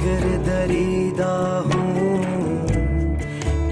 जिगर 0.00 0.36
दरीदा 0.36 1.32
हूँ। 1.60 2.20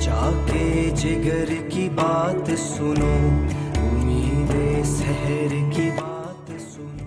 जाके 0.01 0.91
जिगर 0.91 1.53
की 1.69 1.89
बात 1.89 2.51
सुनो, 2.51 3.13
उम्मीद 3.83 4.51
शहर 4.85 5.55
की 5.71 5.91
बात 5.91 6.51
सुनो। 6.51 7.07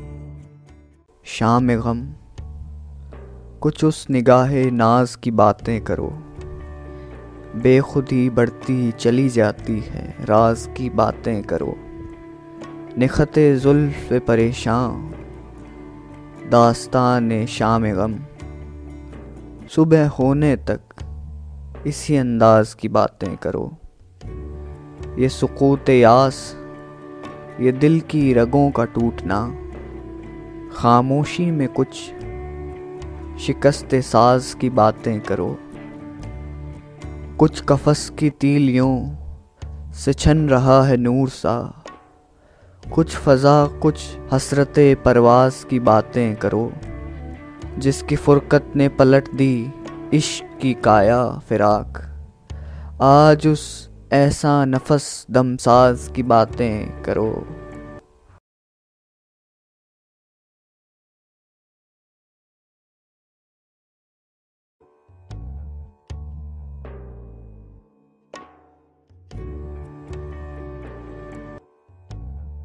शाम 1.26 1.67
गम, 1.67 2.02
कुछ 3.59 3.84
उस 3.84 4.07
निगाह 4.09 4.53
नाज 4.71 5.15
की 5.15 5.31
बातें 5.31 5.81
करो। 5.81 6.09
बेखुदी 7.55 8.29
बढ़ती 8.29 8.91
चली 8.91 9.29
जाती 9.29 9.79
है, 9.79 10.15
राज 10.21 10.67
की 10.77 10.90
बातें 10.90 11.43
करो। 11.43 11.76
निखते 12.98 13.55
जुल्फ 13.57 14.13
परेशान 14.13 15.13
दास्तान 16.51 17.45
शाम 17.45 17.84
गम। 17.91 18.20
सुबह 19.75 20.07
होने 20.07 20.55
तक 20.55 20.80
इसी 21.88 22.16
अंदाज 22.16 22.73
की 22.73 22.88
बातें 22.88 23.38
करो। 23.38 23.77
ये 25.20 25.29
सुकूत 25.29 25.89
यास, 25.89 26.57
ये 27.62 27.71
दिल 27.71 27.99
की 27.99 28.34
रगों 28.34 28.71
का 28.71 28.85
टूटना, 28.85 29.40
खामोशी 30.76 31.51
में 31.51 31.68
कुछ 31.70 31.93
शिकस्त 33.41 33.95
साज 33.95 34.54
की 34.62 34.70
बातें 34.70 35.21
करो। 35.21 35.57
कुछ 37.40 37.63
कफस 37.70 38.12
की 38.20 38.29
तीलियों 38.29 39.15
से 39.93 40.13
छन 40.13 40.49
रहा 40.49 40.84
है 40.84 40.98
नूर 40.98 41.29
सा, 41.29 41.84
कुछ 42.93 43.15
फजा, 43.15 43.65
कुछ 43.65 44.17
हसरत 44.34 44.73
परवाज 45.05 45.65
की 45.70 45.79
बातें 45.79 46.35
करो। 46.35 46.71
जिसकी 47.77 48.15
फुरकत 48.15 48.73
ने 48.75 48.89
पलट 48.89 49.31
दी 49.31 49.73
इश्क 50.13 50.59
की 50.61 50.73
काया 50.73 51.39
फिराक। 51.49 52.07
आज 53.01 53.47
उस 53.47 53.89
ऐसा 54.13 54.65
नफस 54.65 55.25
दमसाज 55.31 56.09
की 56.15 56.23
बातें 56.23 57.03
करो। 57.03 57.47